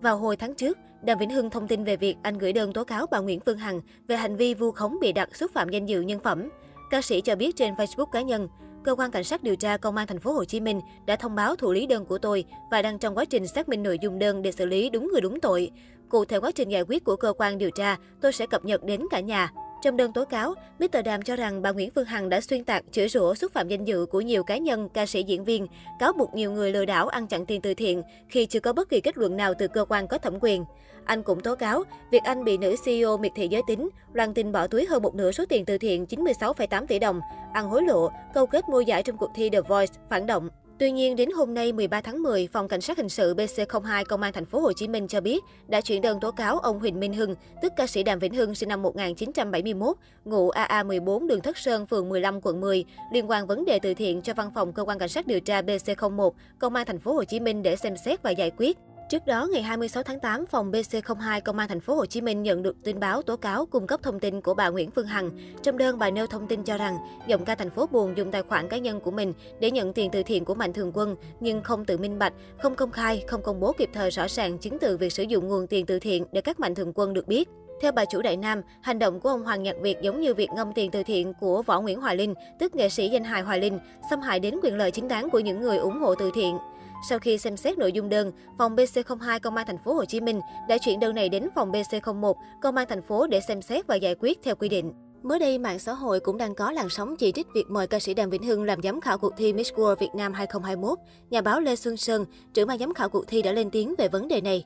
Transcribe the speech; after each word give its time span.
Vào 0.00 0.16
hồi 0.16 0.36
tháng 0.36 0.54
trước, 0.54 0.78
Đàm 1.02 1.18
Vĩnh 1.18 1.30
Hưng 1.30 1.50
thông 1.50 1.68
tin 1.68 1.84
về 1.84 1.96
việc 1.96 2.16
anh 2.22 2.38
gửi 2.38 2.52
đơn 2.52 2.72
tố 2.72 2.84
cáo 2.84 3.06
bà 3.10 3.18
Nguyễn 3.18 3.40
Phương 3.46 3.58
Hằng 3.58 3.80
về 4.08 4.16
hành 4.16 4.36
vi 4.36 4.54
vu 4.54 4.70
khống 4.70 4.98
bị 5.00 5.12
đặt 5.12 5.36
xúc 5.36 5.50
phạm 5.54 5.68
danh 5.68 5.86
dự 5.86 6.00
nhân 6.00 6.20
phẩm. 6.20 6.48
Ca 6.90 7.02
sĩ 7.02 7.20
cho 7.20 7.36
biết 7.36 7.56
trên 7.56 7.74
Facebook 7.74 8.06
cá 8.06 8.22
nhân, 8.22 8.48
cơ 8.84 8.94
quan 8.94 9.10
cảnh 9.10 9.24
sát 9.24 9.42
điều 9.42 9.56
tra 9.56 9.76
công 9.76 9.96
an 9.96 10.06
thành 10.06 10.20
phố 10.20 10.32
Hồ 10.32 10.44
Chí 10.44 10.60
Minh 10.60 10.80
đã 11.06 11.16
thông 11.16 11.34
báo 11.34 11.56
thụ 11.56 11.72
lý 11.72 11.86
đơn 11.86 12.04
của 12.04 12.18
tôi 12.18 12.44
và 12.70 12.82
đang 12.82 12.98
trong 12.98 13.14
quá 13.14 13.24
trình 13.24 13.46
xác 13.46 13.68
minh 13.68 13.82
nội 13.82 13.98
dung 14.02 14.18
đơn 14.18 14.42
để 14.42 14.52
xử 14.52 14.66
lý 14.66 14.90
đúng 14.90 15.08
người 15.12 15.20
đúng 15.20 15.40
tội. 15.40 15.70
Cụ 16.08 16.24
thể 16.24 16.40
quá 16.40 16.50
trình 16.50 16.68
giải 16.68 16.82
quyết 16.88 17.04
của 17.04 17.16
cơ 17.16 17.32
quan 17.38 17.58
điều 17.58 17.70
tra, 17.70 17.96
tôi 18.20 18.32
sẽ 18.32 18.46
cập 18.46 18.64
nhật 18.64 18.84
đến 18.84 19.02
cả 19.10 19.20
nhà. 19.20 19.52
Trong 19.82 19.96
đơn 19.96 20.12
tố 20.12 20.24
cáo, 20.24 20.54
Mr. 20.78 21.04
Đàm 21.04 21.22
cho 21.22 21.36
rằng 21.36 21.62
bà 21.62 21.72
Nguyễn 21.72 21.90
Phương 21.90 22.04
Hằng 22.04 22.28
đã 22.28 22.40
xuyên 22.40 22.64
tạc, 22.64 22.84
chửi 22.92 23.08
rủa, 23.08 23.34
xúc 23.34 23.52
phạm 23.52 23.68
danh 23.68 23.84
dự 23.84 24.06
của 24.06 24.20
nhiều 24.20 24.42
cá 24.42 24.56
nhân, 24.56 24.88
ca 24.88 25.06
sĩ 25.06 25.22
diễn 25.22 25.44
viên, 25.44 25.66
cáo 25.98 26.12
buộc 26.12 26.34
nhiều 26.34 26.52
người 26.52 26.72
lừa 26.72 26.84
đảo 26.84 27.08
ăn 27.08 27.26
chặn 27.26 27.46
tiền 27.46 27.60
từ 27.60 27.74
thiện 27.74 28.02
khi 28.28 28.46
chưa 28.46 28.60
có 28.60 28.72
bất 28.72 28.88
kỳ 28.88 29.00
kết 29.00 29.18
luận 29.18 29.36
nào 29.36 29.54
từ 29.58 29.68
cơ 29.68 29.84
quan 29.88 30.08
có 30.08 30.18
thẩm 30.18 30.38
quyền. 30.40 30.64
Anh 31.04 31.22
cũng 31.22 31.40
tố 31.40 31.56
cáo 31.56 31.84
việc 32.10 32.22
anh 32.24 32.44
bị 32.44 32.58
nữ 32.58 32.74
CEO 32.84 33.16
miệt 33.16 33.32
thị 33.34 33.48
giới 33.48 33.62
tính, 33.66 33.88
loan 34.12 34.34
tin 34.34 34.52
bỏ 34.52 34.66
túi 34.66 34.86
hơn 34.86 35.02
một 35.02 35.14
nửa 35.14 35.32
số 35.32 35.44
tiền 35.48 35.64
từ 35.64 35.78
thiện 35.78 36.04
96,8 36.04 36.86
tỷ 36.86 36.98
đồng, 36.98 37.20
ăn 37.52 37.68
hối 37.68 37.82
lộ, 37.82 38.10
câu 38.34 38.46
kết 38.46 38.68
mua 38.68 38.80
giải 38.80 39.02
trong 39.02 39.16
cuộc 39.16 39.30
thi 39.34 39.50
The 39.50 39.60
Voice, 39.60 39.94
phản 40.10 40.26
động. 40.26 40.48
Tuy 40.78 40.90
nhiên, 40.90 41.16
đến 41.16 41.30
hôm 41.30 41.54
nay 41.54 41.72
13 41.72 42.00
tháng 42.00 42.22
10, 42.22 42.48
Phòng 42.52 42.68
Cảnh 42.68 42.80
sát 42.80 42.98
Hình 42.98 43.08
sự 43.08 43.34
BC02 43.34 44.04
Công 44.04 44.22
an 44.22 44.32
thành 44.32 44.44
phố 44.44 44.60
Hồ 44.60 44.72
Chí 44.72 44.88
Minh 44.88 45.08
cho 45.08 45.20
biết 45.20 45.44
đã 45.68 45.80
chuyển 45.80 46.02
đơn 46.02 46.20
tố 46.20 46.30
cáo 46.30 46.58
ông 46.58 46.78
Huỳnh 46.78 47.00
Minh 47.00 47.12
Hưng, 47.12 47.34
tức 47.62 47.72
ca 47.76 47.86
sĩ 47.86 48.02
Đàm 48.02 48.18
Vĩnh 48.18 48.34
Hưng 48.34 48.54
sinh 48.54 48.68
năm 48.68 48.82
1971, 48.82 49.96
ngụ 50.24 50.50
AA14 50.50 51.26
đường 51.26 51.40
Thất 51.40 51.58
Sơn, 51.58 51.86
phường 51.86 52.08
15, 52.08 52.40
quận 52.42 52.60
10, 52.60 52.84
liên 53.12 53.30
quan 53.30 53.46
vấn 53.46 53.64
đề 53.64 53.78
từ 53.78 53.94
thiện 53.94 54.22
cho 54.22 54.34
văn 54.34 54.50
phòng 54.54 54.72
cơ 54.72 54.84
quan 54.84 54.98
cảnh 54.98 55.08
sát 55.08 55.26
điều 55.26 55.40
tra 55.40 55.62
BC01 55.62 56.30
Công 56.58 56.74
an 56.74 56.86
thành 56.86 56.98
phố 56.98 57.12
Hồ 57.12 57.24
Chí 57.24 57.40
Minh 57.40 57.62
để 57.62 57.76
xem 57.76 57.96
xét 58.04 58.22
và 58.22 58.30
giải 58.30 58.50
quyết. 58.56 58.78
Trước 59.08 59.26
đó, 59.26 59.48
ngày 59.52 59.62
26 59.62 60.02
tháng 60.02 60.20
8, 60.20 60.46
phòng 60.46 60.72
BC02 60.72 61.40
Công 61.40 61.58
an 61.58 61.68
thành 61.68 61.80
phố 61.80 61.94
Hồ 61.94 62.06
Chí 62.06 62.20
Minh 62.20 62.42
nhận 62.42 62.62
được 62.62 62.76
tin 62.84 63.00
báo 63.00 63.22
tố 63.22 63.36
cáo 63.36 63.66
cung 63.66 63.86
cấp 63.86 64.00
thông 64.02 64.20
tin 64.20 64.40
của 64.40 64.54
bà 64.54 64.68
Nguyễn 64.68 64.90
Phương 64.90 65.06
Hằng. 65.06 65.30
Trong 65.62 65.78
đơn, 65.78 65.98
bà 65.98 66.10
nêu 66.10 66.26
thông 66.26 66.46
tin 66.46 66.62
cho 66.62 66.76
rằng 66.78 66.96
giọng 67.26 67.44
ca 67.44 67.54
thành 67.54 67.70
phố 67.70 67.86
buồn 67.86 68.16
dùng 68.16 68.30
tài 68.30 68.42
khoản 68.42 68.68
cá 68.68 68.78
nhân 68.78 69.00
của 69.00 69.10
mình 69.10 69.32
để 69.60 69.70
nhận 69.70 69.92
tiền 69.92 70.10
từ 70.10 70.22
thiện 70.22 70.44
của 70.44 70.54
Mạnh 70.54 70.72
Thường 70.72 70.92
Quân, 70.94 71.16
nhưng 71.40 71.62
không 71.62 71.84
tự 71.84 71.98
minh 71.98 72.18
bạch, 72.18 72.32
không 72.62 72.74
công 72.74 72.90
khai, 72.90 73.24
không 73.26 73.42
công 73.42 73.60
bố 73.60 73.72
kịp 73.72 73.90
thời 73.92 74.10
rõ 74.10 74.28
ràng 74.28 74.58
chứng 74.58 74.78
từ 74.78 74.96
việc 74.96 75.12
sử 75.12 75.22
dụng 75.22 75.48
nguồn 75.48 75.66
tiền 75.66 75.86
từ 75.86 75.98
thiện 75.98 76.24
để 76.32 76.40
các 76.40 76.60
Mạnh 76.60 76.74
Thường 76.74 76.92
Quân 76.94 77.14
được 77.14 77.28
biết. 77.28 77.48
Theo 77.80 77.92
bà 77.92 78.04
chủ 78.04 78.22
Đại 78.22 78.36
Nam, 78.36 78.62
hành 78.82 78.98
động 78.98 79.20
của 79.20 79.28
ông 79.28 79.44
Hoàng 79.44 79.62
Nhật 79.62 79.76
Việt 79.82 79.96
giống 80.02 80.20
như 80.20 80.34
việc 80.34 80.48
ngâm 80.56 80.72
tiền 80.72 80.90
từ 80.90 81.02
thiện 81.02 81.32
của 81.40 81.62
Võ 81.62 81.80
Nguyễn 81.80 82.00
Hoài 82.00 82.16
Linh, 82.16 82.34
tức 82.58 82.74
nghệ 82.74 82.88
sĩ 82.88 83.08
danh 83.08 83.24
hài 83.24 83.42
Hoài 83.42 83.60
Linh, 83.60 83.78
xâm 84.10 84.20
hại 84.20 84.40
đến 84.40 84.54
quyền 84.62 84.76
lợi 84.76 84.90
chính 84.90 85.08
đáng 85.08 85.30
của 85.30 85.38
những 85.38 85.60
người 85.60 85.76
ủng 85.76 86.00
hộ 86.00 86.14
từ 86.14 86.30
thiện. 86.34 86.58
Sau 87.02 87.18
khi 87.18 87.38
xem 87.38 87.56
xét 87.56 87.78
nội 87.78 87.92
dung 87.92 88.08
đơn, 88.08 88.32
phòng 88.58 88.76
BC02 88.76 89.40
Công 89.40 89.56
an 89.56 89.66
thành 89.66 89.78
phố 89.84 89.94
Hồ 89.94 90.04
Chí 90.04 90.20
Minh 90.20 90.40
đã 90.68 90.78
chuyển 90.78 91.00
đơn 91.00 91.14
này 91.14 91.28
đến 91.28 91.48
phòng 91.54 91.72
BC01 91.72 92.34
Công 92.62 92.76
an 92.76 92.86
thành 92.88 93.02
phố 93.02 93.26
để 93.26 93.40
xem 93.40 93.62
xét 93.62 93.86
và 93.86 93.94
giải 93.94 94.14
quyết 94.20 94.38
theo 94.42 94.54
quy 94.54 94.68
định. 94.68 94.92
Mới 95.22 95.38
đây, 95.38 95.58
mạng 95.58 95.78
xã 95.78 95.92
hội 95.92 96.20
cũng 96.20 96.38
đang 96.38 96.54
có 96.54 96.72
làn 96.72 96.88
sóng 96.88 97.16
chỉ 97.16 97.32
trích 97.32 97.46
việc 97.54 97.64
mời 97.68 97.86
ca 97.86 97.98
sĩ 97.98 98.14
Đàm 98.14 98.30
Vĩnh 98.30 98.42
Hưng 98.42 98.64
làm 98.64 98.82
giám 98.82 99.00
khảo 99.00 99.18
cuộc 99.18 99.32
thi 99.36 99.52
Miss 99.52 99.72
World 99.72 99.96
Việt 99.96 100.10
Nam 100.14 100.32
2021. 100.32 100.98
Nhà 101.30 101.40
báo 101.40 101.60
Lê 101.60 101.76
Xuân 101.76 101.96
Sơn, 101.96 102.24
trưởng 102.54 102.68
ban 102.68 102.78
giám 102.78 102.94
khảo 102.94 103.08
cuộc 103.08 103.28
thi 103.28 103.42
đã 103.42 103.52
lên 103.52 103.70
tiếng 103.70 103.94
về 103.98 104.08
vấn 104.08 104.28
đề 104.28 104.40
này. 104.40 104.64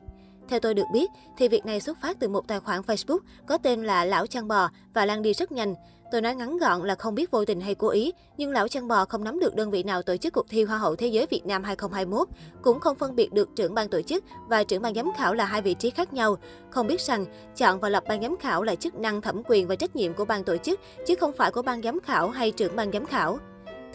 Theo 0.49 0.61
tôi 0.61 0.75
được 0.75 0.87
biết, 0.93 1.11
thì 1.39 1.49
việc 1.49 1.67
này 1.67 1.81
xuất 1.81 1.99
phát 2.03 2.17
từ 2.21 2.29
một 2.29 2.49
tài 2.49 2.61
khoản 2.61 2.81
Facebook 2.81 3.19
có 3.47 3.59
tên 3.59 3.83
là 3.83 4.05
Lão 4.05 4.27
Chăn 4.27 4.49
Bò 4.49 4.69
và 4.95 5.07
lan 5.07 5.23
đi 5.23 5.35
rất 5.35 5.53
nhanh. 5.53 5.75
Tôi 6.13 6.21
nói 6.21 6.35
ngắn 6.35 6.59
gọn 6.59 6.83
là 6.83 6.95
không 6.95 7.15
biết 7.15 7.31
vô 7.31 7.45
tình 7.45 7.61
hay 7.61 7.75
cố 7.75 7.89
ý, 7.89 8.13
nhưng 8.37 8.51
Lão 8.51 8.69
Chăn 8.69 8.89
Bò 8.89 9.05
không 9.05 9.25
nắm 9.25 9.41
được 9.41 9.55
đơn 9.55 9.71
vị 9.71 9.83
nào 9.83 10.03
tổ 10.03 10.17
chức 10.17 10.33
cuộc 10.33 10.47
thi 10.49 10.65
Hoa 10.65 10.79
hậu 10.79 10.97
Thế 10.97 11.07
giới 11.07 11.27
Việt 11.31 11.47
Nam 11.47 11.65
2021, 11.65 12.29
cũng 12.63 12.81
không 12.81 12.97
phân 12.97 13.17
biệt 13.17 13.33
được 13.33 13.49
trưởng 13.57 13.75
ban 13.75 13.89
tổ 13.89 14.03
chức 14.03 14.25
và 14.49 14.65
trưởng 14.65 14.83
ban 14.83 14.95
giám 14.95 15.11
khảo 15.17 15.35
là 15.35 15.45
hai 15.45 15.63
vị 15.63 15.75
trí 15.75 15.91
khác 15.91 16.13
nhau. 16.13 16.37
Không 16.71 16.87
biết 16.87 17.01
rằng, 17.01 17.27
chọn 17.57 17.81
và 17.81 17.89
lập 17.89 18.05
ban 18.09 18.23
giám 18.23 18.37
khảo 18.37 18.63
là 18.63 18.75
chức 18.75 18.95
năng 18.95 19.21
thẩm 19.21 19.43
quyền 19.49 19.69
và 19.69 19.77
trách 19.77 19.97
nhiệm 19.97 20.15
của 20.15 20.25
ban 20.25 20.45
tổ 20.45 20.57
chức, 20.57 20.81
chứ 21.07 21.15
không 21.21 21.33
phải 21.33 21.51
của 21.51 21.63
ban 21.63 21.83
giám 21.83 22.01
khảo 22.01 22.31
hay 22.31 22.51
trưởng 22.51 22.77
ban 22.77 22.93
giám 22.93 23.07
khảo. 23.07 23.39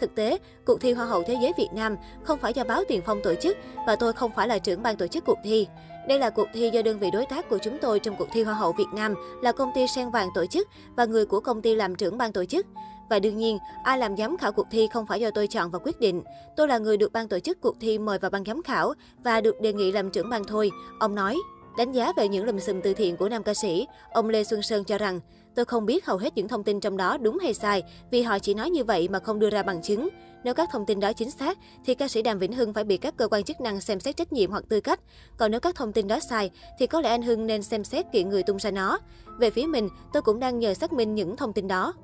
Thực 0.00 0.14
tế, 0.14 0.38
cuộc 0.64 0.80
thi 0.80 0.92
Hoa 0.92 1.06
hậu 1.06 1.22
Thế 1.22 1.36
giới 1.42 1.52
Việt 1.58 1.68
Nam 1.72 1.96
không 2.22 2.38
phải 2.38 2.52
do 2.52 2.64
báo 2.64 2.82
Tiền 2.88 3.02
Phong 3.06 3.20
tổ 3.22 3.34
chức 3.34 3.56
và 3.86 3.96
tôi 3.96 4.12
không 4.12 4.30
phải 4.36 4.48
là 4.48 4.58
trưởng 4.58 4.82
ban 4.82 4.96
tổ 4.96 5.06
chức 5.06 5.24
cuộc 5.24 5.38
thi. 5.44 5.66
Đây 6.08 6.18
là 6.18 6.30
cuộc 6.30 6.48
thi 6.54 6.70
do 6.72 6.82
đơn 6.82 6.98
vị 6.98 7.10
đối 7.10 7.26
tác 7.26 7.48
của 7.48 7.58
chúng 7.58 7.78
tôi 7.78 7.98
trong 7.98 8.16
cuộc 8.16 8.28
thi 8.32 8.42
Hoa 8.42 8.54
hậu 8.54 8.72
Việt 8.72 8.88
Nam 8.92 9.14
là 9.42 9.52
công 9.52 9.70
ty 9.74 9.86
Sen 9.86 10.10
Vàng 10.10 10.28
tổ 10.34 10.46
chức 10.46 10.68
và 10.96 11.04
người 11.04 11.26
của 11.26 11.40
công 11.40 11.62
ty 11.62 11.74
làm 11.74 11.94
trưởng 11.94 12.18
ban 12.18 12.32
tổ 12.32 12.44
chức. 12.44 12.66
Và 13.10 13.18
đương 13.18 13.36
nhiên, 13.36 13.58
ai 13.84 13.98
làm 13.98 14.16
giám 14.16 14.36
khảo 14.36 14.52
cuộc 14.52 14.66
thi 14.70 14.88
không 14.92 15.06
phải 15.06 15.20
do 15.20 15.30
tôi 15.30 15.46
chọn 15.46 15.70
và 15.70 15.78
quyết 15.78 16.00
định. 16.00 16.22
Tôi 16.56 16.68
là 16.68 16.78
người 16.78 16.96
được 16.96 17.12
ban 17.12 17.28
tổ 17.28 17.38
chức 17.38 17.60
cuộc 17.60 17.76
thi 17.80 17.98
mời 17.98 18.18
vào 18.18 18.30
ban 18.30 18.44
giám 18.44 18.62
khảo 18.62 18.94
và 19.24 19.40
được 19.40 19.60
đề 19.60 19.72
nghị 19.72 19.92
làm 19.92 20.10
trưởng 20.10 20.30
ban 20.30 20.44
thôi, 20.44 20.70
ông 21.00 21.14
nói. 21.14 21.38
Đánh 21.78 21.92
giá 21.92 22.12
về 22.16 22.28
những 22.28 22.44
lùm 22.44 22.58
xùm 22.58 22.80
từ 22.80 22.94
thiện 22.94 23.16
của 23.16 23.28
nam 23.28 23.42
ca 23.42 23.54
sĩ, 23.54 23.86
ông 24.12 24.28
Lê 24.28 24.44
Xuân 24.44 24.62
Sơn 24.62 24.84
cho 24.84 24.98
rằng, 24.98 25.20
tôi 25.54 25.64
không 25.64 25.86
biết 25.86 26.06
hầu 26.06 26.16
hết 26.16 26.36
những 26.36 26.48
thông 26.48 26.64
tin 26.64 26.80
trong 26.80 26.96
đó 26.96 27.18
đúng 27.18 27.38
hay 27.38 27.54
sai 27.54 27.82
vì 28.10 28.22
họ 28.22 28.38
chỉ 28.38 28.54
nói 28.54 28.70
như 28.70 28.84
vậy 28.84 29.08
mà 29.08 29.18
không 29.18 29.38
đưa 29.38 29.50
ra 29.50 29.62
bằng 29.62 29.82
chứng. 29.82 30.08
Nếu 30.44 30.54
các 30.54 30.68
thông 30.72 30.86
tin 30.86 31.00
đó 31.00 31.12
chính 31.12 31.30
xác, 31.30 31.58
thì 31.84 31.94
ca 31.94 32.08
sĩ 32.08 32.22
Đàm 32.22 32.38
Vĩnh 32.38 32.52
Hưng 32.52 32.72
phải 32.72 32.84
bị 32.84 32.96
các 32.96 33.16
cơ 33.16 33.28
quan 33.28 33.44
chức 33.44 33.60
năng 33.60 33.80
xem 33.80 34.00
xét 34.00 34.16
trách 34.16 34.32
nhiệm 34.32 34.50
hoặc 34.50 34.64
tư 34.68 34.80
cách. 34.80 35.00
Còn 35.36 35.50
nếu 35.50 35.60
các 35.60 35.74
thông 35.74 35.92
tin 35.92 36.08
đó 36.08 36.18
sai, 36.30 36.50
thì 36.78 36.86
có 36.86 37.00
lẽ 37.00 37.08
anh 37.08 37.22
Hưng 37.22 37.46
nên 37.46 37.62
xem 37.62 37.84
xét 37.84 38.06
kiện 38.12 38.28
người 38.28 38.42
tung 38.42 38.58
ra 38.58 38.70
nó. 38.70 38.98
Về 39.38 39.50
phía 39.50 39.66
mình, 39.66 39.88
tôi 40.12 40.22
cũng 40.22 40.40
đang 40.40 40.58
nhờ 40.58 40.74
xác 40.74 40.92
minh 40.92 41.14
những 41.14 41.36
thông 41.36 41.52
tin 41.52 41.68
đó. 41.68 41.94